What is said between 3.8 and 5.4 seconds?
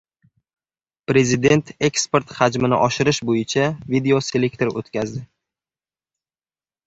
videoselektor o‘tkazdi